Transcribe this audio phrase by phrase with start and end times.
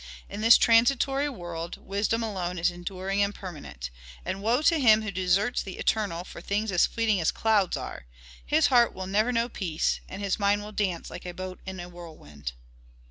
[0.27, 3.91] "In this transitory world wisdom alone is enduring and permanent.
[4.25, 8.07] And woe to him who deserts the eternal for things as fleeting as clouds are.
[8.43, 11.79] His heart will never know peace, and his mind will dance like a boat in
[11.79, 12.53] a whirlwind."